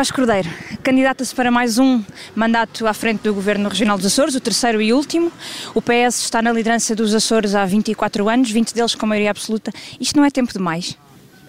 Vasco 0.00 0.16
Cordeiro, 0.16 0.48
candidata-se 0.82 1.34
para 1.34 1.50
mais 1.50 1.78
um 1.78 2.02
mandato 2.34 2.86
à 2.86 2.94
frente 2.94 3.20
do 3.20 3.34
Governo 3.34 3.68
Regional 3.68 3.98
dos 3.98 4.06
Açores, 4.06 4.34
o 4.34 4.40
terceiro 4.40 4.80
e 4.80 4.94
último. 4.94 5.30
O 5.74 5.82
PS 5.82 6.22
está 6.22 6.40
na 6.40 6.50
liderança 6.50 6.94
dos 6.94 7.14
Açores 7.14 7.54
há 7.54 7.66
24 7.66 8.26
anos, 8.26 8.50
20 8.50 8.72
deles 8.72 8.94
com 8.94 9.04
maioria 9.04 9.30
absoluta. 9.30 9.70
Isto 10.00 10.16
não 10.16 10.24
é 10.24 10.30
tempo 10.30 10.54
demais? 10.54 10.96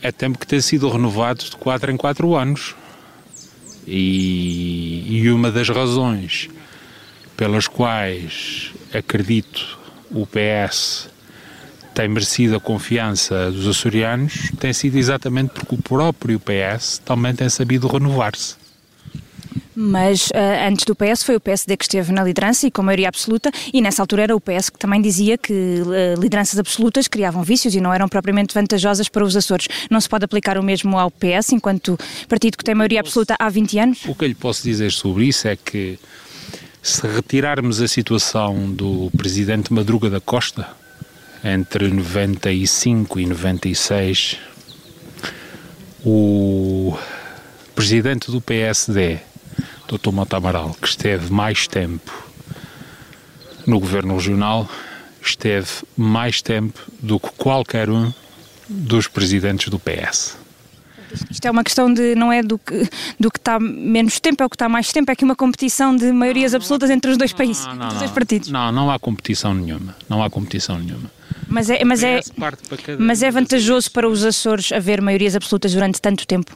É 0.02 0.12
tempo 0.12 0.38
que 0.38 0.46
tem 0.46 0.60
sido 0.60 0.90
renovado 0.90 1.46
de 1.46 1.56
4 1.56 1.94
em 1.94 1.96
4 1.96 2.36
anos. 2.36 2.76
E, 3.88 5.06
e 5.08 5.32
uma 5.32 5.50
das 5.50 5.70
razões 5.70 6.50
pelas 7.38 7.70
quais 7.70 8.74
acredito 8.94 9.80
o 10.10 10.28
PS 10.28 11.08
tem 11.94 12.08
merecido 12.08 12.56
a 12.56 12.60
confiança 12.60 13.52
dos 13.52 13.68
açorianos 13.68 14.52
tem 14.60 14.74
sido 14.74 14.98
exatamente 14.98 15.50
porque 15.50 15.76
o 15.76 15.78
próprio 15.78 16.40
PS 16.40 17.00
também 17.04 17.34
tem 17.34 17.50
sabido 17.50 17.88
renovar-se. 17.88 18.56
Mas 19.76 20.28
uh, 20.28 20.68
antes 20.68 20.86
do 20.86 20.96
PS 20.96 21.24
foi 21.24 21.36
o 21.36 21.40
PSD 21.40 21.78
que 21.78 21.86
esteve 21.86 22.12
na 22.12 22.24
liderança 22.24 22.68
e 22.68 22.72
com 22.72 22.84
maioria 22.84 23.08
absoluta, 23.08 23.52
e 23.74 23.82
nessa 23.82 24.02
altura 24.02 24.24
era 24.24 24.36
o 24.36 24.42
PS 24.42 24.70
que 24.70 24.78
também 24.78 25.02
dizia 25.02 25.38
que 25.38 25.54
uh, 25.54 26.20
lideranças 26.20 26.60
absolutas 26.60 27.08
criavam 27.08 27.42
vícios 27.42 27.74
e 27.74 27.82
não 27.82 27.94
eram 27.94 28.08
propriamente 28.08 28.54
vantajosas 28.54 29.08
para 29.08 29.24
os 29.24 29.36
Açores. 29.36 29.68
Não 29.90 30.00
se 30.00 30.10
pode 30.10 30.26
aplicar 30.26 30.58
o 30.58 30.64
mesmo 30.64 31.00
ao 31.00 31.10
PS, 31.10 31.54
enquanto 31.54 31.98
partido 32.28 32.58
que 32.58 32.64
tem 32.64 32.76
maioria 32.76 33.00
absoluta 33.00 33.36
há 33.40 33.50
20 33.50 33.80
anos? 33.80 34.06
O 34.06 34.14
que 34.14 34.26
eu 34.26 34.28
lhe 34.28 34.36
posso 34.36 34.64
dizer 34.64 34.92
sobre 34.92 35.26
isso 35.26 35.48
é 35.48 35.56
que 35.56 35.98
se 36.82 37.08
retirarmos 37.08 37.82
a 37.82 37.88
situação 37.88 38.72
do 38.72 39.12
presidente 39.16 39.72
Madruga 39.72 40.10
da 40.10 40.20
Costa, 40.20 40.68
entre 41.44 41.88
95 41.88 43.20
e 43.20 43.26
96, 43.26 44.38
o 46.06 46.98
presidente 47.74 48.30
do 48.30 48.40
PSD, 48.40 49.20
Dr. 49.88 50.12
Mota 50.12 50.38
Amaral, 50.38 50.76
que 50.80 50.88
esteve 50.88 51.32
mais 51.32 51.68
tempo 51.68 52.12
no 53.66 53.80
governo 53.80 54.16
regional, 54.16 54.70
esteve 55.22 55.70
mais 55.98 56.42
tempo 56.42 56.80
do 57.00 57.20
que 57.20 57.30
qualquer 57.38 57.90
um 57.90 58.12
dos 58.70 59.08
presidentes 59.08 59.70
do 59.70 59.80
PS. 59.80 60.41
Isto 61.30 61.46
é 61.46 61.52
uma 61.52 61.64
questão 61.64 61.94
de 61.94 62.16
não 62.16 62.32
é 62.32 62.42
do 62.42 62.58
que, 62.58 62.90
do 63.20 63.32
que 63.32 63.38
está 63.38 63.60
menos 63.60 64.20
tempo, 64.20 64.44
é 64.44 64.46
o 64.46 64.50
que 64.50 64.56
está 64.56 64.70
mais 64.70 64.92
tempo, 64.92 65.12
é 65.12 65.16
que 65.16 65.24
uma 65.24 65.36
competição 65.36 65.96
de 65.96 66.12
maiorias 66.12 66.54
absolutas 66.54 66.90
entre 66.90 67.12
os 67.12 67.18
dois 67.18 67.34
países, 67.34 67.66
não, 67.66 67.74
entre 67.74 67.88
os 67.88 67.94
dois 67.96 68.12
partidos. 68.12 68.50
Não, 68.50 68.72
não 68.72 68.90
há 68.90 69.00
competição 69.00 69.54
nenhuma. 69.54 69.96
Não 70.08 70.24
há 70.24 70.30
competição 70.30 70.78
nenhuma. 70.78 71.10
Mas 71.48 71.70
é, 71.70 71.84
mas 71.84 72.02
é, 72.02 72.22
mas 72.98 73.22
é 73.22 73.30
vantajoso 73.30 73.92
para 73.92 74.08
os 74.08 74.24
Açores 74.24 74.72
haver 74.72 75.02
maiorias 75.02 75.36
absolutas 75.36 75.74
durante 75.74 76.02
tanto 76.02 76.26
tempo? 76.26 76.56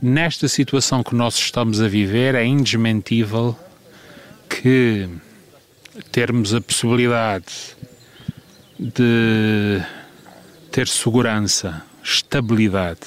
Nesta 0.00 0.48
situação 0.48 1.02
que 1.02 1.14
nós 1.14 1.34
estamos 1.34 1.80
a 1.82 1.88
viver, 1.88 2.34
é 2.34 2.44
indesmentível 2.46 3.58
que 4.48 5.08
termos 6.10 6.54
a 6.54 6.60
possibilidade 6.60 7.76
de 8.78 9.82
ter 10.70 10.86
segurança, 10.86 11.82
estabilidade, 12.10 13.06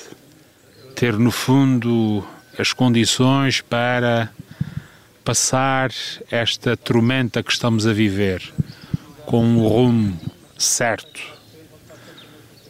ter 0.95 1.17
no 1.17 1.31
fundo 1.31 2.23
as 2.57 2.71
condições 2.71 3.59
para 3.59 4.29
passar 5.23 5.91
esta 6.29 6.77
tormenta 6.77 7.41
que 7.41 7.51
estamos 7.51 7.87
a 7.87 7.93
viver 7.93 8.53
com 9.25 9.43
um 9.43 9.67
rumo 9.67 10.19
certo 10.57 11.19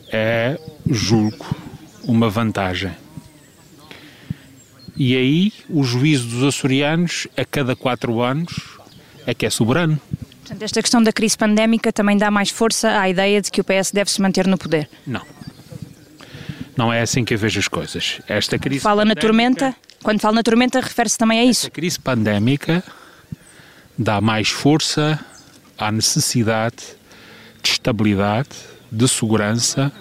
é, 0.10 0.58
julgo, 0.90 1.46
uma 2.04 2.30
vantagem. 2.30 2.92
E 4.96 5.16
aí 5.16 5.54
o 5.70 5.84
juízo 5.84 6.28
dos 6.28 6.44
açorianos, 6.44 7.28
a 7.36 7.44
cada 7.44 7.76
quatro 7.76 8.22
anos, 8.22 8.78
é 9.26 9.34
que 9.34 9.46
é 9.46 9.50
soberano. 9.50 10.00
Portanto, 10.42 10.64
esta 10.64 10.82
questão 10.82 11.02
da 11.04 11.12
crise 11.12 11.38
pandémica 11.38 11.92
também 11.92 12.18
dá 12.18 12.32
mais 12.32 12.50
força 12.50 13.00
à 13.00 13.10
ideia 13.10 13.42
de 13.42 13.52
que 13.52 13.62
o 13.62 13.64
PS 13.64 13.92
deve 13.92 14.12
se 14.12 14.22
manter 14.22 14.48
no 14.48 14.58
poder. 14.58 14.90
Não. 15.06 15.26
Não 16.82 16.92
é 16.92 17.02
assim 17.02 17.24
que 17.24 17.36
eu 17.36 17.38
vejo 17.38 17.60
as 17.60 17.68
coisas. 17.68 18.20
Esta 18.28 18.58
crise 18.58 18.82
Fala 18.82 19.06
na 19.06 19.14
pandémica- 19.14 19.22
tormenta, 19.22 19.76
quando 20.02 20.20
fala 20.20 20.34
na 20.38 20.42
tormenta 20.42 20.80
refere-se 20.80 21.16
também 21.16 21.40
a 21.40 21.46
isso. 21.46 21.68
A 21.68 21.70
crise 21.70 22.00
pandémica 22.00 22.84
dá 23.96 24.20
mais 24.20 24.50
força 24.50 25.24
à 25.78 25.92
necessidade 25.92 26.84
de 27.62 27.70
estabilidade, 27.70 28.50
de 28.92 29.08
segurança, 29.08 29.92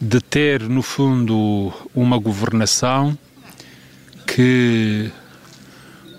de 0.00 0.20
ter, 0.20 0.62
no 0.62 0.82
fundo, 0.82 1.72
uma 1.94 2.18
governação 2.18 3.16
que 4.26 5.12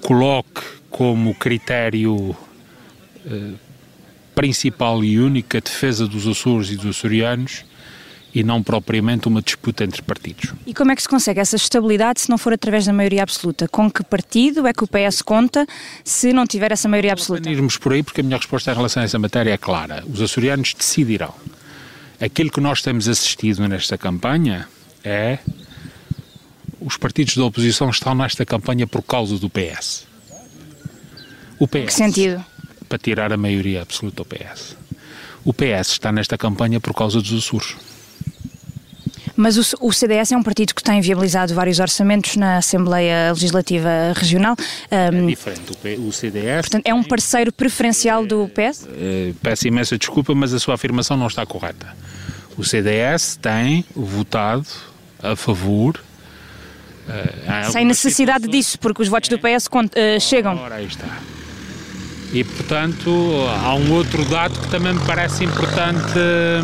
coloque 0.02 0.62
como 0.90 1.36
critério 1.36 2.34
eh, 3.26 3.52
principal 4.34 5.04
e 5.04 5.20
único 5.20 5.58
a 5.58 5.60
defesa 5.60 6.08
dos 6.08 6.26
Açores 6.26 6.70
e 6.70 6.78
dos 6.78 6.96
açorianos 6.98 7.66
e 8.34 8.44
não 8.44 8.62
propriamente 8.62 9.28
uma 9.28 9.42
disputa 9.42 9.84
entre 9.84 10.02
partidos. 10.02 10.54
E 10.66 10.74
como 10.74 10.92
é 10.92 10.96
que 10.96 11.02
se 11.02 11.10
consegue 11.10 11.40
essa 11.40 11.56
estabilidade 11.56 12.22
se 12.22 12.30
não 12.30 12.38
for 12.38 12.54
através 12.54 12.86
da 12.86 12.94
maioria 12.94 13.24
absoluta? 13.24 13.68
Com 13.68 13.90
que 13.90 14.04
partido 14.04 14.68
é 14.68 14.74
que 14.74 14.84
o 14.84 14.88
PS 14.88 15.22
conta 15.22 15.66
se 16.04 16.32
não 16.32 16.46
tiver 16.46 16.72
essa 16.72 16.88
maioria 16.88 17.14
absoluta? 17.14 17.46
Não 17.46 17.52
irmos 17.52 17.78
por 17.78 17.94
aí, 17.94 18.04
porque 18.04 18.22
a 18.22 18.24
minha 18.24 18.38
resposta 18.38 18.72
em 18.72 18.76
relação 18.76 19.02
a 19.02 19.06
essa 19.06 19.18
matéria 19.18 19.52
é 19.52 19.58
clara. 19.58 20.04
Os 20.08 20.22
açorianos 20.22 20.74
decidirão. 20.74 21.34
Aquilo 22.20 22.52
que 22.52 22.62
nós 22.62 22.82
temos 22.82 23.08
assistido 23.08 23.68
nesta 23.68 23.98
campanha 23.98 24.68
é 25.04 25.40
os 26.80 26.98
partidos 26.98 27.36
da 27.36 27.44
oposição 27.44 27.90
estão 27.90 28.14
nesta 28.14 28.46
campanha 28.46 28.86
por 28.86 29.02
causa 29.02 29.38
do 29.38 29.50
PS. 29.50 30.08
O 31.58 31.68
PS. 31.68 31.86
Que 31.86 31.94
sentido? 31.94 32.46
Para 32.88 32.98
tirar 32.98 33.34
a 33.34 33.38
maioria 33.38 33.82
absoluta 33.82 34.22
ao 34.22 34.26
PS. 34.26 34.78
O 35.44 35.54
PS 35.54 35.92
está 35.92 36.12
nesta 36.12 36.38
campanha 36.38 36.80
por 36.80 36.94
causa 36.94 37.22
dos 37.22 37.32
Açores. 37.32 37.76
Mas 39.42 39.58
o, 39.74 39.88
o 39.88 39.94
CDS 39.94 40.34
é 40.34 40.38
um 40.38 40.44
partido 40.44 40.76
que 40.76 40.84
tem 40.84 41.00
viabilizado 41.00 41.54
vários 41.54 41.80
orçamentos 41.80 42.36
na 42.36 42.58
Assembleia 42.58 43.32
Legislativa 43.32 43.90
Regional. 44.14 44.54
Ahm, 44.92 45.28
Diferente. 45.28 45.72
O, 45.72 45.76
P- 45.78 45.96
o 45.98 46.12
CDS. 46.12 46.62
portanto, 46.64 46.86
é 46.86 46.94
um 46.94 47.02
parceiro 47.02 47.50
preferencial 47.54 48.26
do 48.26 48.50
PS? 48.50 48.86
Eh, 48.92 49.32
peço 49.42 49.66
imensa 49.66 49.98
desculpa, 49.98 50.36
mas 50.36 50.54
a 50.54 50.60
sua 50.60 50.74
afirmação 50.76 51.16
não 51.16 51.28
está 51.28 51.46
correta. 51.46 51.88
O 52.58 52.66
CDS 52.66 53.38
tem 53.42 53.86
votado 53.96 54.66
a 55.24 55.38
favor. 55.38 55.98
eh, 57.08 57.66
em 57.68 57.72
Sem 57.72 57.86
necessidade 57.86 58.46
disso, 58.50 58.78
porque 58.78 59.02
os 59.02 59.08
votos 59.08 59.30
do 59.30 59.40
PS 59.40 59.70
cont- 59.70 59.96
eh, 59.96 60.20
chegam. 60.20 60.58
Ora, 60.58 60.76
aí 60.76 60.86
está. 60.86 61.08
E, 62.34 62.44
portanto, 62.44 63.10
há 63.64 63.74
um 63.74 63.94
outro 63.94 64.26
dado 64.26 64.60
que 64.60 64.68
também 64.68 64.94
me 64.94 65.06
parece 65.06 65.46
importante 65.46 66.12
eh, 66.18 66.62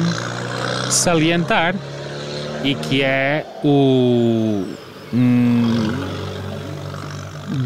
salientar 0.91 1.73
e 2.65 2.73
que 2.73 3.03
é 3.03 3.45
o 3.63 4.65
hum, 5.13 5.91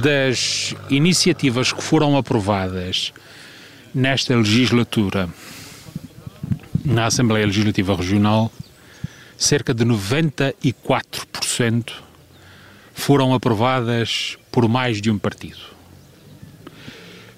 das 0.02 0.76
iniciativas 0.90 1.72
que 1.72 1.82
foram 1.82 2.18
aprovadas 2.18 3.14
nesta 3.96 4.36
legislatura 4.36 5.30
na 6.84 7.06
Assembleia 7.06 7.46
Legislativa 7.46 7.96
Regional, 7.96 8.52
cerca 9.38 9.74
de 9.74 9.86
94% 9.86 11.94
foram 12.94 13.34
aprovadas 13.34 14.38
por 14.52 14.68
mais 14.68 15.02
de 15.02 15.10
um 15.10 15.18
partido. 15.18 15.62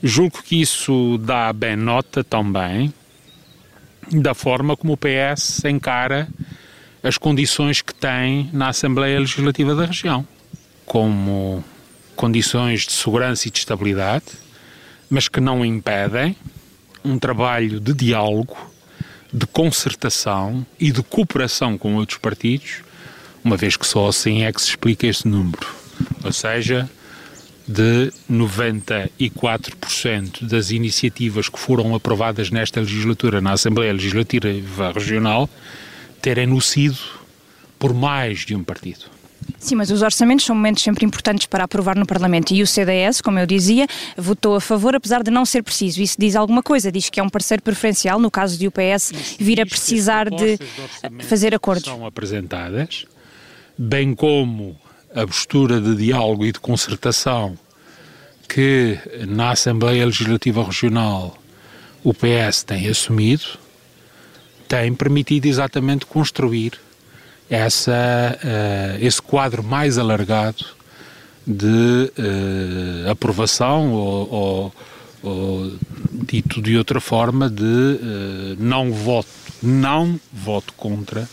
Julgo 0.01 0.41
que 0.41 0.59
isso 0.59 1.19
dá 1.19 1.53
bem 1.53 1.75
nota 1.75 2.23
também 2.23 2.91
da 4.11 4.33
forma 4.33 4.75
como 4.75 4.93
o 4.93 4.97
PS 4.97 5.63
encara 5.65 6.27
as 7.03 7.17
condições 7.17 7.81
que 7.81 7.93
tem 7.93 8.49
na 8.53 8.69
Assembleia 8.69 9.19
Legislativa 9.19 9.75
da 9.75 9.85
região, 9.85 10.25
como 10.85 11.63
condições 12.15 12.81
de 12.81 12.91
segurança 12.91 13.47
e 13.47 13.51
de 13.51 13.59
estabilidade, 13.59 14.25
mas 15.09 15.27
que 15.27 15.39
não 15.39 15.65
impedem 15.65 16.35
um 17.03 17.17
trabalho 17.17 17.79
de 17.79 17.93
diálogo, 17.93 18.55
de 19.33 19.47
concertação 19.47 20.65
e 20.79 20.91
de 20.91 21.01
cooperação 21.01 21.77
com 21.77 21.95
outros 21.95 22.19
partidos, 22.19 22.83
uma 23.43 23.57
vez 23.57 23.75
que 23.75 23.87
só 23.87 24.07
assim 24.07 24.43
é 24.43 24.53
que 24.53 24.61
se 24.61 24.69
explica 24.69 25.07
esse 25.07 25.27
número. 25.27 25.65
Ou 26.23 26.31
seja, 26.31 26.87
de 27.67 28.13
94% 28.29 30.45
das 30.45 30.69
iniciativas 30.69 31.49
que 31.49 31.59
foram 31.59 31.95
aprovadas 31.95 32.51
nesta 32.51 32.81
legislatura 32.81 33.41
na 33.41 33.53
Assembleia 33.53 33.93
Legislativa 33.93 34.91
Regional 34.91 35.49
terem 36.21 36.47
no 36.47 36.61
sido 36.61 36.97
por 37.79 37.93
mais 37.93 38.39
de 38.39 38.55
um 38.55 38.63
partido. 38.63 39.05
Sim, 39.57 39.75
mas 39.75 39.91
os 39.91 40.01
orçamentos 40.01 40.45
são 40.45 40.55
momentos 40.55 40.83
sempre 40.83 41.05
importantes 41.05 41.45
para 41.45 41.63
aprovar 41.63 41.95
no 41.95 42.05
Parlamento 42.05 42.53
e 42.53 42.61
o 42.61 42.67
CDS, 42.67 43.21
como 43.21 43.39
eu 43.39 43.45
dizia, 43.45 43.87
votou 44.17 44.55
a 44.55 44.61
favor, 44.61 44.95
apesar 44.95 45.23
de 45.23 45.31
não 45.31 45.45
ser 45.45 45.63
preciso. 45.63 46.01
Isso 46.01 46.15
diz 46.17 46.35
alguma 46.35 46.63
coisa, 46.63 46.91
diz 46.91 47.09
que 47.09 47.19
é 47.19 47.23
um 47.23 47.29
parceiro 47.29 47.61
preferencial, 47.61 48.19
no 48.19 48.29
caso 48.29 48.57
de 48.57 48.67
o 48.67 48.71
PS 48.71 49.11
vir 49.39 49.61
a 49.61 49.65
precisar 49.65 50.29
de 50.29 50.59
orçamento 50.83 51.25
fazer 51.25 51.55
acordos. 51.55 51.85
São 51.85 52.05
apresentadas, 52.05 53.05
bem 53.77 54.13
como 54.13 54.75
a 55.13 55.25
postura 55.25 55.81
de 55.81 55.95
diálogo 55.95 56.45
e 56.45 56.51
de 56.51 56.59
concertação 56.59 57.57
que 58.47 58.99
na 59.27 59.51
Assembleia 59.51 60.05
Legislativa 60.05 60.63
Regional 60.63 61.37
o 62.03 62.13
PS 62.13 62.63
tem 62.63 62.87
assumido, 62.87 63.45
tem 64.71 64.93
permitido 64.93 65.47
exatamente 65.47 66.05
construir 66.05 66.79
essa, 67.49 67.91
uh, 68.41 69.05
esse 69.05 69.21
quadro 69.21 69.61
mais 69.61 69.97
alargado 69.97 70.63
de 71.45 71.67
uh, 72.17 73.11
aprovação 73.11 73.91
ou, 73.91 74.31
ou, 74.31 74.73
ou, 75.23 75.73
dito 76.23 76.61
de 76.61 76.77
outra 76.77 77.01
forma, 77.01 77.49
de 77.49 77.63
uh, 77.65 78.55
não 78.57 78.93
voto, 78.93 79.27
não 79.61 80.17
voto 80.31 80.73
contra 80.75 81.27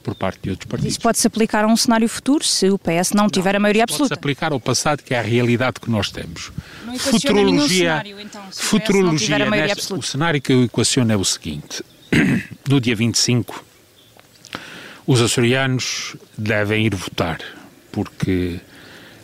por 0.00 0.14
parte 0.14 0.38
de 0.44 0.50
outros 0.50 0.70
partidos. 0.70 0.92
Isso 0.92 1.00
pode-se 1.00 1.26
aplicar 1.26 1.64
a 1.64 1.66
um 1.66 1.76
cenário 1.76 2.08
futuro 2.08 2.44
se 2.44 2.70
o 2.70 2.78
PS 2.78 3.10
não, 3.12 3.24
não 3.24 3.28
tiver 3.28 3.56
a 3.56 3.58
maioria 3.58 3.82
absoluta? 3.82 4.10
Pode-se 4.10 4.20
aplicar 4.20 4.52
ao 4.52 4.60
passado, 4.60 5.02
que 5.02 5.12
é 5.12 5.18
a 5.18 5.22
realidade 5.22 5.80
que 5.80 5.90
nós 5.90 6.12
temos. 6.12 6.52
Não 6.86 6.96
futurologia, 6.96 7.90
cenário, 7.90 8.20
então, 8.20 8.42
se 8.52 8.62
futurologia 8.62 9.44
o, 9.44 9.50
nesta, 9.50 9.94
o 9.96 10.02
cenário 10.02 10.40
que 10.40 10.52
eu 10.52 10.62
equaciono 10.62 11.12
é 11.12 11.16
o 11.16 11.24
seguinte: 11.24 11.82
no 12.68 12.80
dia 12.80 12.94
25, 12.94 13.64
os 15.06 15.20
açorianos 15.20 16.16
devem 16.36 16.86
ir 16.86 16.94
votar, 16.94 17.38
porque 17.90 18.60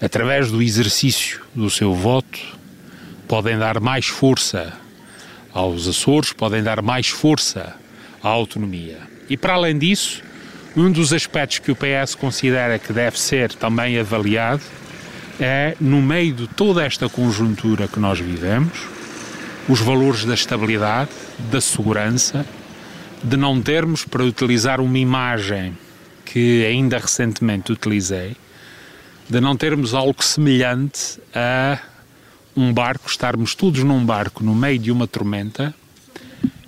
através 0.00 0.50
do 0.50 0.62
exercício 0.62 1.40
do 1.54 1.70
seu 1.70 1.94
voto 1.94 2.40
podem 3.28 3.58
dar 3.58 3.80
mais 3.80 4.06
força 4.06 4.72
aos 5.52 5.86
Açores, 5.86 6.32
podem 6.32 6.62
dar 6.62 6.82
mais 6.82 7.08
força 7.08 7.76
à 8.22 8.28
autonomia. 8.28 8.98
E 9.28 9.36
para 9.36 9.54
além 9.54 9.78
disso, 9.78 10.22
um 10.76 10.90
dos 10.90 11.12
aspectos 11.12 11.60
que 11.60 11.70
o 11.70 11.76
PS 11.76 12.14
considera 12.14 12.78
que 12.78 12.92
deve 12.92 13.18
ser 13.18 13.52
também 13.54 13.98
avaliado 13.98 14.62
é, 15.40 15.76
no 15.80 16.02
meio 16.02 16.34
de 16.34 16.48
toda 16.48 16.84
esta 16.84 17.08
conjuntura 17.08 17.86
que 17.86 18.00
nós 18.00 18.18
vivemos, 18.18 18.72
os 19.68 19.80
valores 19.80 20.24
da 20.24 20.34
estabilidade, 20.34 21.10
da 21.50 21.60
segurança, 21.60 22.44
de 23.24 23.38
não 23.38 23.60
termos, 23.62 24.04
para 24.04 24.22
utilizar 24.22 24.80
uma 24.80 24.98
imagem 24.98 25.76
que 26.26 26.64
ainda 26.66 26.98
recentemente 26.98 27.72
utilizei, 27.72 28.36
de 29.28 29.40
não 29.40 29.56
termos 29.56 29.94
algo 29.94 30.22
semelhante 30.22 31.18
a 31.34 31.78
um 32.54 32.72
barco, 32.72 33.08
estarmos 33.08 33.54
todos 33.54 33.82
num 33.82 34.04
barco 34.04 34.44
no 34.44 34.54
meio 34.54 34.78
de 34.78 34.92
uma 34.92 35.06
tormenta 35.06 35.74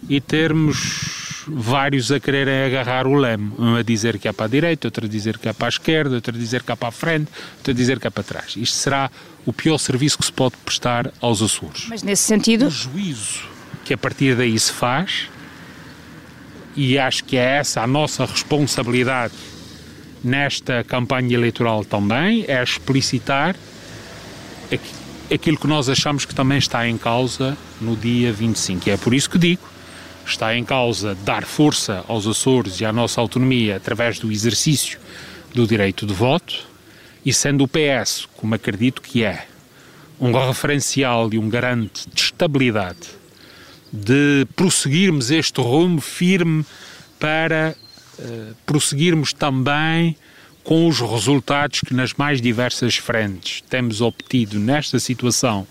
e 0.08 0.18
termos 0.18 1.44
vários 1.46 2.10
a 2.10 2.18
quererem 2.18 2.64
agarrar 2.64 3.06
o 3.06 3.14
leme, 3.14 3.52
um 3.58 3.76
a 3.76 3.82
dizer 3.82 4.18
que 4.18 4.26
é 4.26 4.32
para 4.32 4.46
a 4.46 4.48
direita, 4.48 4.86
outro 4.88 5.04
a 5.04 5.08
dizer 5.08 5.38
que 5.38 5.48
é 5.48 5.52
para 5.52 5.66
a 5.66 5.68
esquerda, 5.68 6.14
outro 6.14 6.34
a 6.34 6.38
dizer 6.38 6.62
que 6.62 6.72
é 6.72 6.76
para 6.76 6.88
a 6.88 6.92
frente, 6.92 7.30
outro 7.58 7.70
a 7.70 7.74
dizer 7.74 8.00
que 8.00 8.06
é 8.06 8.10
para 8.10 8.24
trás. 8.24 8.54
Isto 8.56 8.76
será 8.76 9.10
o 9.44 9.52
pior 9.52 9.78
serviço 9.78 10.18
que 10.18 10.24
se 10.24 10.32
pode 10.32 10.56
prestar 10.64 11.12
aos 11.20 11.42
Açores. 11.42 11.86
Mas 11.88 12.02
nesse 12.02 12.22
sentido... 12.22 12.66
O 12.66 12.70
juízo 12.70 13.44
que 13.84 13.94
a 13.94 13.98
partir 13.98 14.34
daí 14.34 14.58
se 14.58 14.72
faz 14.72 15.28
e 16.76 16.98
acho 16.98 17.24
que 17.24 17.36
é 17.36 17.56
essa 17.56 17.80
a 17.80 17.86
nossa 17.86 18.26
responsabilidade 18.26 19.32
nesta 20.22 20.84
campanha 20.84 21.34
eleitoral 21.34 21.84
também, 21.84 22.44
é 22.46 22.62
explicitar 22.62 23.56
aquilo 25.32 25.56
que 25.56 25.66
nós 25.66 25.88
achamos 25.88 26.24
que 26.24 26.34
também 26.34 26.58
está 26.58 26.86
em 26.86 26.98
causa 26.98 27.56
no 27.80 27.96
dia 27.96 28.32
25. 28.32 28.88
E 28.88 28.92
é 28.92 28.96
por 28.96 29.14
isso 29.14 29.30
que 29.30 29.38
digo, 29.38 29.62
está 30.26 30.54
em 30.56 30.64
causa 30.64 31.14
dar 31.24 31.44
força 31.44 32.04
aos 32.08 32.26
Açores 32.26 32.80
e 32.80 32.84
à 32.84 32.92
nossa 32.92 33.20
autonomia 33.20 33.76
através 33.76 34.18
do 34.18 34.30
exercício 34.30 34.98
do 35.54 35.66
direito 35.66 36.04
de 36.04 36.12
voto, 36.12 36.66
e 37.24 37.32
sendo 37.32 37.64
o 37.64 37.68
PS, 37.68 38.28
como 38.36 38.54
acredito 38.54 39.00
que 39.00 39.24
é, 39.24 39.46
um 40.20 40.32
referencial 40.32 41.28
e 41.32 41.38
um 41.38 41.48
garante 41.48 42.08
de 42.08 42.20
estabilidade 42.20 43.25
de 43.92 44.46
prosseguirmos 44.54 45.30
este 45.30 45.60
rumo 45.60 46.00
firme 46.00 46.64
para 47.18 47.76
uh, 48.18 48.54
prosseguirmos 48.64 49.32
também 49.32 50.16
com 50.64 50.88
os 50.88 51.00
resultados 51.00 51.80
que 51.80 51.94
nas 51.94 52.12
mais 52.14 52.40
diversas 52.40 52.96
frentes 52.96 53.62
temos 53.68 54.00
obtido 54.00 54.58
nesta 54.58 54.98
situação 54.98 55.66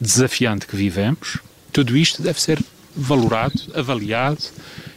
desafiante 0.00 0.66
que 0.66 0.76
vivemos. 0.76 1.38
Tudo 1.72 1.96
isto 1.96 2.22
deve 2.22 2.40
ser 2.40 2.62
valorado, 2.94 3.60
avaliado 3.74 4.42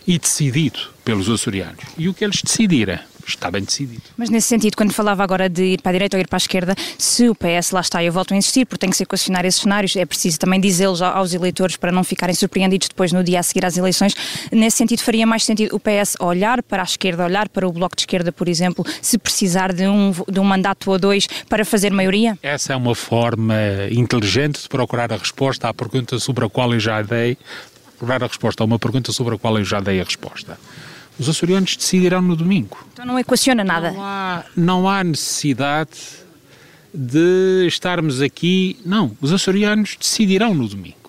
e 0.05 0.19
decidido 0.19 0.79
pelos 1.03 1.29
açorianos. 1.29 1.83
E 1.97 2.07
o 2.07 2.13
que 2.13 2.23
eles 2.23 2.41
decidirem 2.43 2.99
está 3.27 3.49
bem 3.49 3.63
decidido. 3.63 4.01
Mas 4.17 4.29
nesse 4.29 4.47
sentido, 4.47 4.75
quando 4.75 4.93
falava 4.93 5.23
agora 5.23 5.49
de 5.49 5.63
ir 5.63 5.81
para 5.81 5.91
a 5.91 5.93
direita 5.93 6.17
ou 6.17 6.21
ir 6.21 6.27
para 6.27 6.37
a 6.37 6.43
esquerda, 6.43 6.75
se 6.97 7.29
o 7.29 7.35
PS 7.35 7.71
lá 7.71 7.81
está, 7.81 8.03
eu 8.03 8.11
volto 8.11 8.33
a 8.33 8.37
insistir, 8.37 8.65
porque 8.65 8.79
tem 8.79 8.89
que 8.89 8.97
ser 8.97 9.05
questionar 9.05 9.45
esses 9.45 9.61
cenários, 9.61 9.95
é 9.95 10.05
preciso 10.05 10.39
também 10.39 10.59
dizê-los 10.59 11.01
aos 11.01 11.33
eleitores 11.33 11.77
para 11.77 11.91
não 11.91 12.03
ficarem 12.03 12.35
surpreendidos 12.35 12.87
depois 12.87 13.11
no 13.11 13.23
dia 13.23 13.39
a 13.39 13.43
seguir 13.43 13.65
às 13.65 13.77
eleições. 13.77 14.13
Nesse 14.51 14.77
sentido, 14.77 14.99
faria 14.99 15.25
mais 15.25 15.43
sentido 15.43 15.75
o 15.75 15.79
PS 15.79 16.15
olhar 16.19 16.61
para 16.63 16.81
a 16.81 16.85
esquerda, 16.85 17.25
olhar 17.25 17.49
para 17.49 17.67
o 17.67 17.71
Bloco 17.71 17.95
de 17.95 18.01
Esquerda, 18.03 18.31
por 18.31 18.47
exemplo, 18.47 18.85
se 19.01 19.17
precisar 19.17 19.73
de 19.73 19.87
um, 19.87 20.11
de 20.29 20.39
um 20.39 20.43
mandato 20.43 20.91
ou 20.91 20.99
dois 20.99 21.27
para 21.47 21.65
fazer 21.65 21.91
maioria? 21.91 22.37
Essa 22.41 22.73
é 22.73 22.75
uma 22.75 22.95
forma 22.95 23.55
inteligente 23.91 24.61
de 24.61 24.69
procurar 24.69 25.11
a 25.11 25.17
resposta 25.17 25.67
à 25.67 25.73
pergunta 25.73 26.19
sobre 26.19 26.45
a 26.45 26.49
qual 26.49 26.73
eu 26.73 26.79
já 26.79 27.01
dei, 27.01 27.37
procurar 27.97 28.23
a 28.23 28.27
resposta 28.27 28.63
a 28.63 28.65
uma 28.65 28.79
pergunta 28.79 29.11
sobre 29.11 29.35
a 29.35 29.37
qual 29.37 29.57
eu 29.57 29.65
já 29.65 29.79
dei 29.79 29.99
a 30.01 30.03
resposta. 30.03 30.57
Os 31.19 31.29
açorianos 31.29 31.75
decidirão 31.77 32.21
no 32.21 32.35
domingo. 32.35 32.77
Então 32.91 33.05
não 33.05 33.19
equaciona 33.19 33.63
nada. 33.63 33.91
Não 33.91 34.03
há, 34.03 34.45
não 34.55 34.89
há 34.89 35.03
necessidade 35.03 35.99
de 36.93 37.65
estarmos 37.67 38.21
aqui. 38.21 38.79
Não, 38.85 39.15
os 39.21 39.31
açorianos 39.31 39.95
decidirão 39.99 40.53
no 40.53 40.67
domingo. 40.67 41.02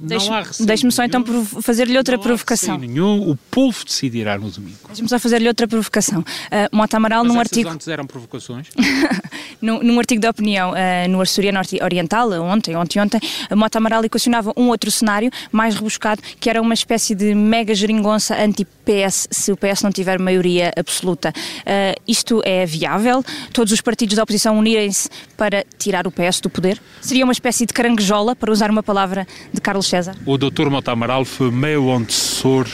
Deixe-me 0.00 0.90
só 0.90 1.04
então 1.04 1.22
fazer-lhe 1.62 1.96
outra 1.98 2.16
não 2.16 2.22
provocação. 2.22 2.78
nenhum, 2.78 3.30
o 3.30 3.36
povo 3.50 3.84
decidirá 3.84 4.38
no 4.38 4.50
domingo. 4.50 4.78
Deixe-me 4.86 5.08
só 5.08 5.18
fazer-lhe 5.18 5.46
outra 5.46 5.68
provocação. 5.68 6.20
Uh, 6.20 6.74
Mota 6.74 6.96
Amaral, 6.96 7.22
Mas 7.22 7.32
num 7.32 7.38
artigo. 7.38 7.68
antes 7.68 7.86
eram 7.86 8.06
provocações? 8.06 8.68
num, 9.60 9.82
num, 9.82 9.98
artigo 9.98 10.20
de 10.20 10.26
opinião 10.26 10.70
uh, 10.70 11.08
no 11.08 11.20
Açoriano 11.20 11.60
Oriental, 11.82 12.30
ontem, 12.40 12.74
ontem, 12.74 12.98
ontem, 12.98 13.20
Mota 13.54 13.76
Amaral 13.76 14.02
equacionava 14.02 14.54
um 14.56 14.68
outro 14.68 14.90
cenário 14.90 15.30
mais 15.52 15.74
rebuscado, 15.74 16.22
que 16.40 16.48
era 16.48 16.62
uma 16.62 16.72
espécie 16.72 17.14
de 17.14 17.34
mega 17.34 17.74
geringonça 17.74 18.34
anti-PS 18.42 19.28
se 19.30 19.52
o 19.52 19.56
PS 19.56 19.82
não 19.82 19.90
tiver 19.90 20.18
maioria 20.18 20.72
absoluta. 20.78 21.30
Uh, 21.30 22.00
isto 22.08 22.40
é 22.44 22.64
viável? 22.64 23.22
Todos 23.52 23.70
os 23.72 23.82
partidos 23.82 24.16
da 24.16 24.22
oposição 24.22 24.58
unirem-se 24.58 25.10
para 25.36 25.62
tirar 25.78 26.06
o 26.06 26.10
PS 26.10 26.40
do 26.40 26.48
poder? 26.48 26.80
Seria 27.02 27.24
uma 27.24 27.32
espécie 27.32 27.66
de 27.66 27.74
caranguejola, 27.74 28.34
para 28.34 28.50
usar 28.50 28.70
uma 28.70 28.82
palavra 28.82 29.26
de 29.52 29.60
Carlos 29.60 29.89
César? 29.90 30.16
O 30.24 30.38
Dr. 30.38 30.70
Mota 30.70 30.92
Amaral 30.92 31.24
foi 31.24 31.50
meu 31.50 31.92
antecessor 31.92 32.66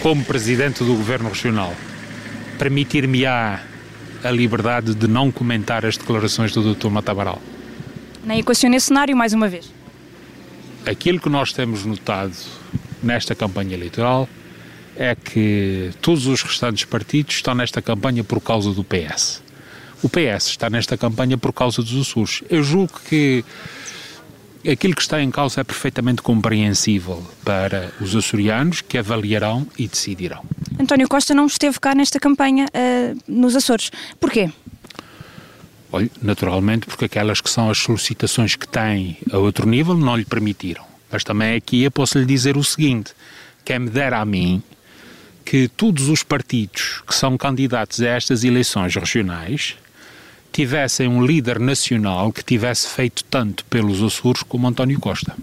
como 0.00 0.24
presidente 0.24 0.82
do 0.84 0.94
Governo 0.94 1.28
Regional. 1.28 1.74
Permitir-me-á 2.58 3.62
a 4.24 4.30
liberdade 4.30 4.94
de 4.94 5.08
não 5.08 5.30
comentar 5.30 5.86
as 5.86 5.96
declarações 5.96 6.52
do 6.52 6.74
Dr. 6.74 6.88
Mota 6.88 7.12
Amaral. 7.12 7.40
Nem 8.24 8.40
equacione 8.40 8.80
cenário 8.80 9.16
mais 9.16 9.32
uma 9.32 9.48
vez. 9.48 9.72
Aquilo 10.84 11.20
que 11.20 11.28
nós 11.28 11.52
temos 11.52 11.84
notado 11.84 12.34
nesta 13.02 13.34
campanha 13.34 13.74
eleitoral 13.74 14.28
é 14.96 15.14
que 15.14 15.90
todos 16.00 16.26
os 16.26 16.42
restantes 16.42 16.84
partidos 16.84 17.36
estão 17.36 17.54
nesta 17.54 17.80
campanha 17.80 18.22
por 18.22 18.40
causa 18.40 18.72
do 18.72 18.84
PS. 18.84 19.42
O 20.02 20.08
PS 20.08 20.48
está 20.48 20.68
nesta 20.68 20.96
campanha 20.96 21.38
por 21.38 21.52
causa 21.52 21.80
dos 21.82 22.08
Açores. 22.08 22.42
Eu 22.50 22.62
julgo 22.62 23.00
que 23.08 23.44
aquilo 24.70 24.94
que 24.94 25.02
está 25.02 25.20
em 25.22 25.30
causa 25.30 25.60
é 25.60 25.64
perfeitamente 25.64 26.22
compreensível 26.22 27.22
para 27.44 27.92
os 28.00 28.14
açorianos 28.14 28.80
que 28.80 28.98
avaliarão 28.98 29.66
e 29.78 29.88
decidirão. 29.88 30.44
António 30.78 31.08
Costa 31.08 31.34
não 31.34 31.46
esteve 31.46 31.78
cá 31.80 31.94
nesta 31.94 32.18
campanha 32.20 32.66
uh, 32.66 33.18
nos 33.26 33.56
Açores. 33.56 33.90
Porquê? 34.20 34.50
Olha, 35.90 36.10
naturalmente 36.22 36.86
porque 36.86 37.04
aquelas 37.04 37.40
que 37.40 37.50
são 37.50 37.70
as 37.70 37.78
solicitações 37.78 38.56
que 38.56 38.66
tem 38.66 39.18
a 39.30 39.38
outro 39.38 39.68
nível 39.68 39.94
não 39.94 40.16
lhe 40.16 40.24
permitiram. 40.24 40.84
Mas 41.10 41.22
também 41.22 41.54
aqui 41.54 41.82
eu 41.82 41.90
posso 41.90 42.18
lhe 42.18 42.24
dizer 42.24 42.56
o 42.56 42.64
seguinte, 42.64 43.12
quem 43.64 43.78
me 43.78 43.90
dera 43.90 44.18
a 44.18 44.24
mim 44.24 44.62
que 45.44 45.68
todos 45.68 46.08
os 46.08 46.22
partidos 46.22 47.02
que 47.06 47.14
são 47.14 47.36
candidatos 47.36 48.00
a 48.00 48.06
estas 48.06 48.44
eleições 48.44 48.94
regionais 48.94 49.76
tivessem 50.52 51.08
um 51.08 51.24
líder 51.24 51.58
nacional 51.58 52.32
que 52.32 52.44
tivesse 52.44 52.88
feito 52.88 53.24
tanto 53.24 53.64
pelos 53.64 54.02
Açores 54.02 54.42
como 54.42 54.68
António 54.68 55.00
Costa. 55.00 55.34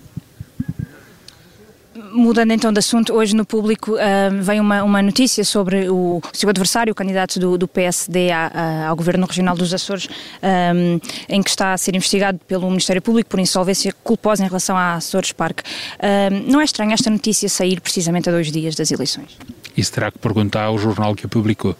Mudando 2.12 2.52
então 2.52 2.74
de 2.74 2.80
assunto, 2.80 3.14
hoje 3.14 3.36
no 3.36 3.46
público 3.46 3.92
uh, 3.92 4.42
vem 4.42 4.60
uma, 4.60 4.84
uma 4.84 5.02
notícia 5.02 5.44
sobre 5.44 5.90
o 5.90 6.22
seu 6.34 6.50
adversário, 6.50 6.92
o 6.92 6.96
candidato 6.96 7.40
do, 7.40 7.58
do 7.58 7.68
PSD 7.68 8.32
a, 8.32 8.48
a, 8.48 8.88
ao 8.88 8.96
Governo 8.96 9.28
Regional 9.28 9.56
dos 9.56 9.74
Açores, 9.74 10.08
um, 10.42 11.00
em 11.28 11.44
que 11.44 11.50
está 11.50 11.74
a 11.74 11.78
ser 11.78 11.96
investigado 11.96 12.40
pelo 12.48 12.68
Ministério 12.68 13.02
Público 13.02 13.30
por 13.30 13.40
insolvência 13.40 13.94
culposa 14.04 14.44
em 14.44 14.48
relação 14.48 14.76
à 14.76 14.96
Açores 14.96 15.32
Park. 15.32 15.60
Uh, 15.60 16.52
não 16.52 16.62
é 16.62 16.64
estranho 16.64 16.94
esta 16.94 17.10
notícia 17.10 17.48
sair 17.48 17.80
precisamente 17.80 18.28
a 18.30 18.32
dois 18.32 18.52
dias 18.52 18.76
das 18.76 18.92
eleições? 18.92 19.38
Isso 19.78 19.92
terá 19.92 20.12
que 20.12 20.18
perguntar 20.18 20.64
ao 20.64 20.78
jornal 20.78 21.14
que 21.14 21.26
a 21.26 21.30
publicou. 21.30 21.76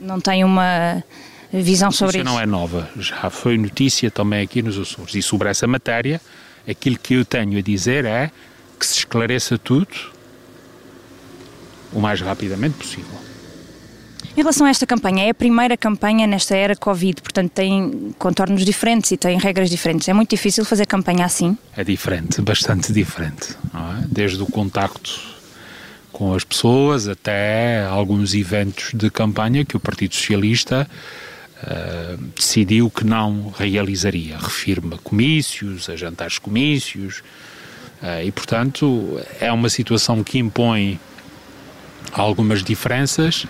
Não 0.00 0.18
tem 0.20 0.44
uma 0.44 1.02
visão 1.60 1.90
sobre 1.90 2.18
isso? 2.18 2.24
isso? 2.24 2.34
não 2.34 2.40
é 2.40 2.46
nova, 2.46 2.88
já 2.96 3.28
foi 3.28 3.58
notícia 3.58 4.10
também 4.10 4.42
aqui 4.42 4.62
nos 4.62 4.78
Açores. 4.78 5.14
E 5.14 5.22
sobre 5.22 5.48
essa 5.48 5.66
matéria, 5.66 6.20
aquilo 6.68 6.98
que 6.98 7.14
eu 7.14 7.24
tenho 7.24 7.58
a 7.58 7.62
dizer 7.62 8.04
é 8.04 8.30
que 8.78 8.86
se 8.86 8.98
esclareça 8.98 9.58
tudo 9.58 9.94
o 11.92 12.00
mais 12.00 12.20
rapidamente 12.20 12.76
possível. 12.76 13.22
Em 14.34 14.40
relação 14.40 14.66
a 14.66 14.70
esta 14.70 14.86
campanha, 14.86 15.24
é 15.26 15.30
a 15.30 15.34
primeira 15.34 15.76
campanha 15.76 16.26
nesta 16.26 16.56
era 16.56 16.74
Covid, 16.74 17.20
portanto 17.20 17.50
tem 17.50 18.14
contornos 18.18 18.64
diferentes 18.64 19.10
e 19.10 19.16
tem 19.18 19.38
regras 19.38 19.68
diferentes. 19.68 20.08
É 20.08 20.14
muito 20.14 20.30
difícil 20.30 20.64
fazer 20.64 20.86
campanha 20.86 21.26
assim? 21.26 21.56
É 21.76 21.84
diferente, 21.84 22.40
bastante 22.40 22.94
diferente. 22.94 23.54
É? 23.74 24.04
Desde 24.08 24.42
o 24.42 24.46
contacto 24.46 25.20
com 26.10 26.32
as 26.32 26.44
pessoas 26.44 27.08
até 27.08 27.84
alguns 27.84 28.32
eventos 28.32 28.92
de 28.94 29.10
campanha 29.10 29.66
que 29.66 29.76
o 29.76 29.80
Partido 29.80 30.14
Socialista 30.14 30.88
uh, 31.62 32.16
decidiu 32.36 32.90
que 32.90 33.04
não 33.04 33.52
realizaria. 33.56 34.38
Refirma 34.38 34.98
comícios, 34.98 35.88
a 35.88 35.96
jantares 35.96 36.38
comícios, 36.38 37.22
uh, 38.02 38.24
e 38.24 38.30
portanto 38.30 39.20
é 39.40 39.50
uma 39.52 39.68
situação 39.68 40.22
que 40.22 40.38
impõe 40.38 41.00
algumas 42.12 42.62
diferenças 42.62 43.46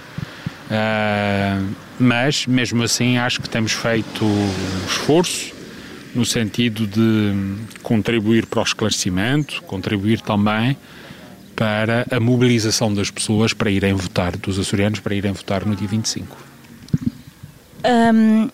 Uh, 0.73 1.75
mas, 1.99 2.47
mesmo 2.47 2.83
assim, 2.83 3.19
acho 3.19 3.43
que 3.43 3.49
temos 3.49 3.73
feito 3.73 4.25
um 4.25 4.87
esforço 4.87 5.53
no 6.15 6.25
sentido 6.25 6.87
de 6.87 7.57
contribuir 7.83 8.47
para 8.47 8.61
o 8.61 8.63
esclarecimento, 8.63 9.63
contribuir 9.65 10.21
também 10.23 10.77
para 11.55 12.07
a 12.11 12.19
mobilização 12.19 12.93
das 12.93 13.11
pessoas 13.11 13.53
para 13.53 13.71
irem 13.71 13.93
votar, 13.93 14.35
dos 14.37 14.59
açorianos 14.59 15.01
para 15.01 15.15
irem 15.15 15.33
votar 15.33 15.67
no 15.67 15.77
dia 15.77 15.87
25. 15.87 16.52
Um, 17.85 18.49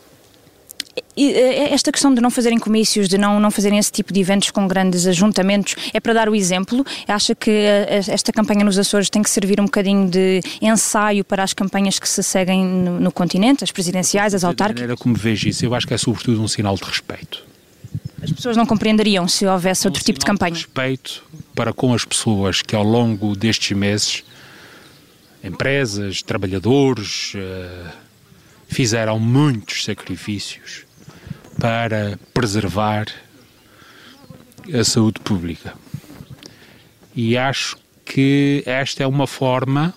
eh, 1.16 1.72
esta 1.72 1.90
questão 1.90 2.14
de 2.14 2.20
não 2.20 2.30
fazerem 2.30 2.58
comícios, 2.58 3.08
de 3.08 3.18
não, 3.18 3.40
não 3.40 3.50
fazerem 3.50 3.78
esse 3.78 3.90
tipo 3.90 4.12
de 4.12 4.20
eventos 4.20 4.50
com 4.50 4.66
grandes 4.68 5.06
ajuntamentos, 5.06 5.74
é 5.92 6.00
para 6.00 6.12
dar 6.12 6.28
o 6.28 6.34
exemplo? 6.34 6.84
Acha 7.06 7.34
que 7.34 7.50
eh, 7.50 8.00
esta 8.06 8.32
campanha 8.32 8.64
nos 8.64 8.78
Açores 8.78 9.10
tem 9.10 9.22
que 9.22 9.30
servir 9.30 9.60
um 9.60 9.64
bocadinho 9.64 10.08
de 10.08 10.40
ensaio 10.62 11.24
para 11.24 11.42
as 11.42 11.52
campanhas 11.52 11.98
que 11.98 12.08
se 12.08 12.22
seguem 12.22 12.64
no, 12.64 13.00
no 13.00 13.12
continente, 13.12 13.64
as 13.64 13.72
presidenciais, 13.72 14.34
as 14.34 14.44
autárquicas? 14.44 14.80
Da 14.80 14.86
maneira 14.86 14.96
como 14.96 15.14
vejo 15.14 15.48
isso, 15.48 15.64
eu 15.64 15.74
acho 15.74 15.86
que 15.86 15.94
é 15.94 15.98
sobretudo 15.98 16.40
um 16.40 16.48
sinal 16.48 16.76
de 16.76 16.84
respeito. 16.84 17.44
As 18.22 18.32
pessoas 18.32 18.56
não 18.56 18.66
compreenderiam 18.66 19.28
se 19.28 19.46
houvesse 19.46 19.86
outro 19.86 20.00
um 20.00 20.04
tipo 20.04 20.18
de 20.18 20.26
campanha? 20.26 20.52
De 20.52 20.60
respeito 20.60 21.24
para 21.54 21.72
com 21.72 21.94
as 21.94 22.04
pessoas 22.04 22.62
que 22.62 22.74
ao 22.74 22.84
longo 22.84 23.34
destes 23.36 23.76
meses, 23.76 24.24
empresas, 25.42 26.22
trabalhadores, 26.22 27.32
uh, 27.34 28.07
fizeram 28.68 29.18
muitos 29.18 29.82
sacrifícios 29.84 30.84
para 31.58 32.18
preservar 32.32 33.06
a 34.72 34.84
saúde 34.84 35.18
pública. 35.20 35.74
E 37.16 37.36
acho 37.36 37.76
que 38.04 38.62
esta 38.64 39.02
é 39.02 39.06
uma 39.06 39.26
forma, 39.26 39.92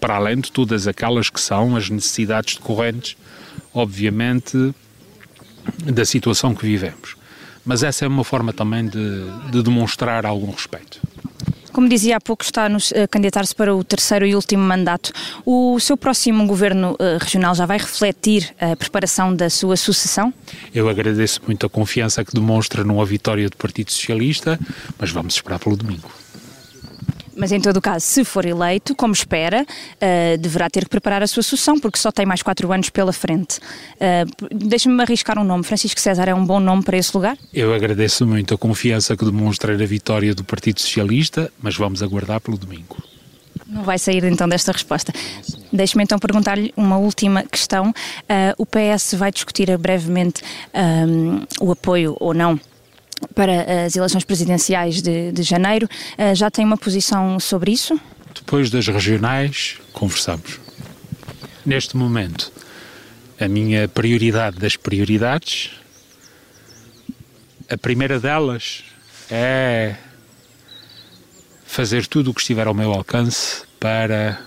para 0.00 0.16
além 0.16 0.40
de 0.40 0.52
todas 0.52 0.86
aquelas 0.86 1.30
que 1.30 1.40
são 1.40 1.76
as 1.76 1.88
necessidades 1.88 2.56
decorrentes, 2.56 3.16
obviamente, 3.72 4.74
da 5.84 6.04
situação 6.04 6.54
que 6.54 6.66
vivemos. 6.66 7.16
Mas 7.64 7.82
essa 7.82 8.04
é 8.04 8.08
uma 8.08 8.24
forma 8.24 8.52
também 8.52 8.86
de, 8.86 9.24
de 9.50 9.62
demonstrar 9.62 10.26
algum 10.26 10.50
respeito. 10.50 11.00
Como 11.76 11.90
dizia 11.90 12.16
há 12.16 12.20
pouco, 12.22 12.42
está 12.42 12.68
a 12.68 13.06
candidatar-se 13.06 13.54
para 13.54 13.76
o 13.76 13.84
terceiro 13.84 14.24
e 14.24 14.34
último 14.34 14.62
mandato. 14.62 15.12
O 15.44 15.78
seu 15.78 15.94
próximo 15.94 16.46
governo 16.46 16.92
uh, 16.92 17.18
regional 17.20 17.54
já 17.54 17.66
vai 17.66 17.76
refletir 17.76 18.50
a 18.58 18.74
preparação 18.74 19.36
da 19.36 19.50
sua 19.50 19.76
sucessão? 19.76 20.32
Eu 20.74 20.88
agradeço 20.88 21.42
muito 21.46 21.66
a 21.66 21.68
confiança 21.68 22.24
que 22.24 22.32
demonstra 22.32 22.82
numa 22.82 23.04
vitória 23.04 23.50
do 23.50 23.58
Partido 23.58 23.92
Socialista, 23.92 24.58
mas 24.98 25.10
vamos 25.10 25.34
esperar 25.34 25.58
pelo 25.58 25.76
domingo. 25.76 26.10
Mas 27.36 27.52
em 27.52 27.60
todo 27.60 27.76
o 27.76 27.82
caso, 27.82 28.04
se 28.04 28.24
for 28.24 28.46
eleito, 28.46 28.94
como 28.94 29.12
espera, 29.12 29.62
uh, 29.62 30.38
deverá 30.38 30.70
ter 30.70 30.84
que 30.84 30.90
preparar 30.90 31.22
a 31.22 31.26
sua 31.26 31.42
sucessão, 31.42 31.78
porque 31.78 31.98
só 31.98 32.10
tem 32.10 32.24
mais 32.24 32.42
quatro 32.42 32.72
anos 32.72 32.88
pela 32.88 33.12
frente. 33.12 33.58
Uh, 33.96 34.46
Deixa-me 34.54 35.00
arriscar 35.02 35.38
um 35.38 35.44
nome. 35.44 35.62
Francisco 35.62 36.00
César 36.00 36.28
é 36.28 36.34
um 36.34 36.44
bom 36.44 36.58
nome 36.58 36.82
para 36.82 36.96
esse 36.96 37.14
lugar? 37.14 37.36
Eu 37.52 37.74
agradeço 37.74 38.26
muito 38.26 38.54
a 38.54 38.58
confiança 38.58 39.16
que 39.16 39.24
demonstra 39.24 39.76
na 39.76 39.84
vitória 39.84 40.34
do 40.34 40.42
Partido 40.42 40.80
Socialista, 40.80 41.52
mas 41.60 41.76
vamos 41.76 42.02
aguardar 42.02 42.40
pelo 42.40 42.56
domingo. 42.56 42.96
Não 43.66 43.82
vai 43.82 43.98
sair 43.98 44.24
então 44.24 44.48
desta 44.48 44.72
resposta. 44.72 45.12
Deixe-me 45.72 46.04
então 46.04 46.18
perguntar-lhe 46.18 46.72
uma 46.76 46.98
última 46.98 47.42
questão. 47.42 47.90
Uh, 47.90 48.54
o 48.56 48.64
PS 48.64 49.14
vai 49.14 49.32
discutir 49.32 49.76
brevemente 49.76 50.42
um, 50.74 51.44
o 51.60 51.72
apoio 51.72 52.16
ou 52.20 52.32
não 52.32 52.58
para 53.34 53.84
as 53.86 53.96
eleições 53.96 54.24
presidenciais 54.24 55.00
de, 55.02 55.32
de 55.32 55.42
janeiro. 55.42 55.88
Uh, 56.18 56.34
já 56.34 56.50
tem 56.50 56.64
uma 56.64 56.76
posição 56.76 57.38
sobre 57.40 57.72
isso? 57.72 57.98
Depois 58.34 58.70
das 58.70 58.86
regionais, 58.86 59.78
conversamos. 59.92 60.60
Neste 61.64 61.96
momento, 61.96 62.52
a 63.40 63.48
minha 63.48 63.88
prioridade 63.88 64.58
das 64.58 64.76
prioridades, 64.76 65.70
a 67.68 67.76
primeira 67.76 68.20
delas 68.20 68.84
é 69.30 69.96
fazer 71.64 72.06
tudo 72.06 72.30
o 72.30 72.34
que 72.34 72.40
estiver 72.40 72.66
ao 72.66 72.74
meu 72.74 72.92
alcance 72.92 73.64
para 73.80 74.40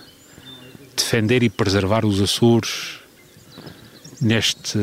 defender 0.96 1.42
e 1.42 1.50
preservar 1.50 2.04
os 2.04 2.20
Açores 2.20 2.99
neste 4.20 4.78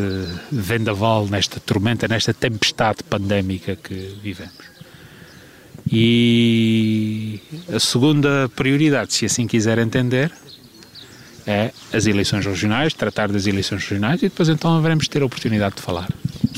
vendaval, 0.52 1.28
nesta 1.28 1.60
tormenta, 1.60 2.08
nesta 2.08 2.34
tempestade 2.34 3.04
pandémica 3.04 3.76
que 3.76 4.18
vivemos. 4.22 4.78
E 5.90 7.40
a 7.74 7.80
segunda 7.80 8.50
prioridade, 8.56 9.14
se 9.14 9.26
assim 9.26 9.48
quiser 9.48 9.78
entender, 9.78 10.32
é 11.46 11.72
as 11.94 12.06
eleições 12.06 12.46
regionais, 12.46 12.94
tratar 12.94 13.32
das 13.32 13.48
eleições 13.48 13.84
regionais 13.84 14.22
e 14.22 14.26
depois 14.26 14.50
então 14.50 14.76
haveremos 14.76 15.06
de 15.06 15.10
ter 15.12 15.22
a 15.22 15.26
oportunidade 15.26 15.76
de 15.76 15.82
falar. 15.82 16.10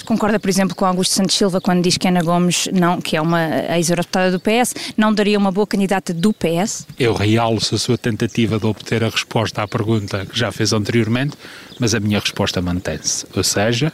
Concorda, 0.10 0.40
por 0.40 0.50
exemplo, 0.50 0.76
com 0.76 0.86
Augusto 0.86 1.14
Santos 1.14 1.36
Silva 1.36 1.62
quando 1.62 1.84
diz 1.84 1.96
que 1.96 2.08
Ana 2.08 2.24
Gomes, 2.24 2.68
não, 2.74 3.00
que 3.00 3.16
é 3.16 3.22
uma 3.22 3.48
ex-eurodeputada 3.76 4.32
do 4.32 4.40
PS, 4.40 4.74
não 4.98 5.14
daria 5.14 5.38
uma 5.38 5.52
boa 5.52 5.68
candidata 5.68 6.12
do 6.12 6.34
PS? 6.34 6.88
Eu 6.98 7.14
realço 7.14 7.76
a 7.76 7.78
sua 7.78 7.96
tentativa 7.96 8.58
de 8.58 8.66
obter 8.66 9.04
a 9.04 9.10
resposta 9.10 9.62
à 9.62 9.68
pergunta 9.68 10.26
que 10.26 10.36
já 10.36 10.52
fez 10.52 10.74
anteriormente, 10.74 11.38
mas 11.80 11.94
a 11.94 12.00
minha 12.00 12.20
resposta 12.20 12.60
mantém-se. 12.60 13.24
Ou 13.36 13.44
seja, 13.44 13.94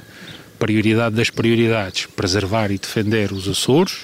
prioridade 0.58 1.18
das 1.18 1.30
prioridades, 1.30 2.06
preservar 2.06 2.72
e 2.72 2.78
defender 2.78 3.34
os 3.34 3.46
Açores, 3.46 3.98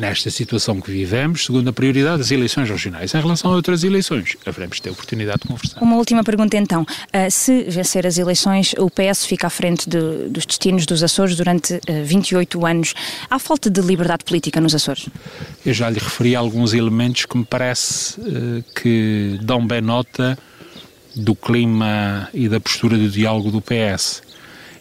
nesta 0.00 0.30
situação 0.30 0.80
que 0.80 0.90
vivemos, 0.90 1.44
segunda 1.44 1.72
prioridade, 1.72 2.22
as 2.22 2.30
eleições 2.30 2.68
regionais. 2.68 3.14
Em 3.14 3.20
relação 3.20 3.52
a 3.52 3.54
outras 3.54 3.84
eleições, 3.84 4.36
haveremos 4.46 4.76
de 4.76 4.82
ter 4.82 4.90
oportunidade 4.90 5.42
de 5.42 5.48
conversar. 5.48 5.82
Uma 5.82 5.96
última 5.96 6.24
pergunta 6.24 6.56
então. 6.56 6.82
Uh, 6.82 7.30
se 7.30 7.64
vencer 7.64 8.06
as 8.06 8.16
eleições, 8.16 8.74
o 8.78 8.90
PS 8.90 9.26
fica 9.26 9.46
à 9.46 9.50
frente 9.50 9.88
de, 9.88 10.28
dos 10.30 10.46
destinos 10.46 10.86
dos 10.86 11.02
Açores 11.02 11.36
durante 11.36 11.74
uh, 11.74 11.80
28 12.04 12.66
anos. 12.66 12.94
Há 13.28 13.38
falta 13.38 13.68
de 13.68 13.80
liberdade 13.82 14.24
política 14.24 14.60
nos 14.60 14.74
Açores? 14.74 15.08
Eu 15.64 15.74
já 15.74 15.90
lhe 15.90 15.98
referi 15.98 16.34
alguns 16.34 16.72
elementos 16.72 17.26
que 17.26 17.36
me 17.36 17.44
parece 17.44 18.18
uh, 18.20 18.64
que 18.74 19.38
dão 19.42 19.66
bem 19.66 19.82
nota 19.82 20.38
do 21.14 21.34
clima 21.34 22.28
e 22.32 22.48
da 22.48 22.58
postura 22.58 22.96
do 22.96 23.08
diálogo 23.08 23.50
do 23.50 23.60
PS. 23.60 24.22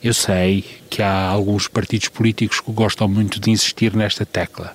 Eu 0.02 0.14
sei 0.14 0.64
que 0.90 1.02
há 1.02 1.28
alguns 1.28 1.68
partidos 1.68 2.08
políticos 2.08 2.62
que 2.62 2.72
gostam 2.72 3.08
muito 3.08 3.40
de 3.40 3.52
insistir 3.52 3.94
nesta 3.94 4.26
tecla. 4.26 4.72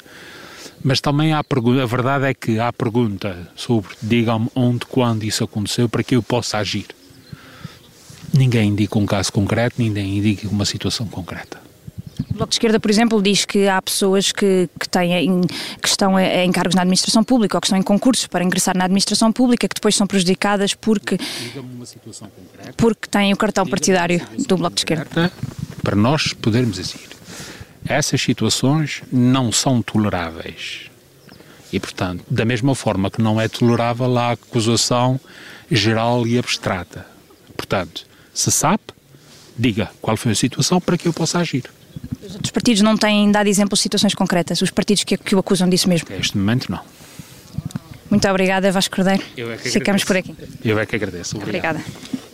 Mas 0.83 1.01
também 1.01 1.33
há 1.33 1.43
pergunta, 1.43 1.83
a 1.83 1.87
verdade 1.87 2.27
é 2.27 2.35
que 2.35 2.59
há 2.59 2.71
pergunta 2.71 3.51
sobre 3.57 3.97
digam-me 4.03 4.51
onde, 4.55 4.85
quando 4.85 5.25
isso 5.25 5.43
aconteceu 5.43 5.89
para 5.89 6.03
que 6.03 6.15
eu 6.15 6.23
possa 6.23 6.59
agir. 6.59 6.87
Ninguém 8.35 8.69
indica 8.69 8.99
um 8.99 9.07
caso 9.07 9.33
concreto, 9.33 9.77
ninguém 9.79 10.19
indica 10.19 10.47
uma 10.47 10.67
situação 10.67 11.07
concreta. 11.07 11.64
O 12.31 12.35
Bloco 12.35 12.51
de 12.51 12.55
Esquerda, 12.55 12.81
por 12.81 12.91
exemplo, 12.91 13.21
diz 13.23 13.45
que 13.45 13.69
há 13.69 13.81
pessoas 13.81 14.33
que, 14.33 14.69
que, 14.79 14.89
têm, 14.89 15.41
que 15.81 15.89
estão 15.89 16.19
em 16.19 16.51
cargos 16.53 16.75
na 16.75 16.83
administração 16.83 17.25
pública 17.25 17.57
ou 17.57 17.61
que 17.61 17.67
estão 17.67 17.79
em 17.79 17.83
concursos 17.83 18.27
para 18.27 18.45
ingressar 18.45 18.77
na 18.77 18.85
administração 18.85 19.33
pública 19.33 19.69
que 19.69 19.75
depois 19.75 19.95
são 19.95 20.07
prejudicadas 20.07 20.75
porque, 20.75 21.19
porque 22.77 23.09
têm 23.09 23.33
o 23.33 23.37
cartão 23.37 23.67
partidário 23.67 24.21
do 24.47 24.57
Bloco 24.57 24.75
de 24.75 24.81
Esquerda. 24.81 25.33
Para 25.83 25.97
nós 25.97 26.33
podermos 26.33 26.79
agir. 26.79 27.09
Essas 27.87 28.21
situações 28.23 29.03
não 29.13 29.53
são 29.53 29.83
toleráveis. 29.83 30.91
E, 31.73 31.79
portanto, 31.79 32.25
da 32.31 32.45
mesma 32.45 32.75
forma 32.75 33.11
que 33.11 33.21
não 33.21 33.41
é 33.41 33.49
tolerável 33.49 34.17
a 34.17 34.33
acusação 34.33 35.21
geral 35.71 36.27
e 36.27 36.39
abstrata. 36.39 37.07
Portanto, 37.57 38.07
se 38.33 38.51
sabe, 38.51 38.83
diga 39.59 39.91
qual 40.01 40.17
foi 40.17 40.33
a 40.33 40.35
situação 40.35 40.81
para 40.81 40.97
que 40.97 41.09
eu 41.09 41.13
possa 41.13 41.39
agir. 41.39 41.65
Os 42.25 42.35
outros 42.35 42.51
partidos 42.51 42.81
não 42.81 42.97
têm 42.97 43.31
dado 43.31 43.49
exemplos 43.49 43.79
de 43.79 43.83
situações 43.83 44.15
concretas, 44.15 44.63
os 44.63 44.71
partidos 44.71 45.05
que, 45.05 45.17
que 45.17 45.35
o 45.35 45.39
acusam 45.39 45.69
disso 45.69 45.89
mesmo? 45.89 46.09
Neste 46.09 46.39
momento, 46.39 46.71
não. 46.71 46.81
Muito 48.11 48.29
obrigada, 48.29 48.71
Vasco 48.73 48.97
Cordeiro. 48.97 49.23
Eu 49.37 49.53
é 49.53 49.57
que 49.57 49.71
Ficamos 49.71 50.05
por 50.05 50.17
aqui. 50.17 50.35
Eu 50.65 50.79
é 50.79 50.87
que 50.87 50.97
agradeço. 50.97 51.37
Obrigado. 51.37 51.77
Obrigada. 51.77 52.34